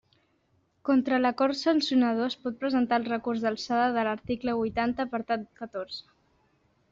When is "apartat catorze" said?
5.09-6.03